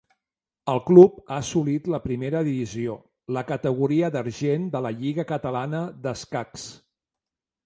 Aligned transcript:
El 0.71 0.79
club 0.85 1.19
ha 1.33 1.35
assolit 1.41 1.89
la 1.95 1.99
primera 2.05 2.41
divisió, 2.49 2.95
la 3.37 3.43
categoria 3.53 4.11
d'argent 4.17 4.67
de 4.77 4.83
la 4.87 4.95
Lliga 5.03 5.27
Catalana 5.35 5.85
d'Escacs. 6.09 6.67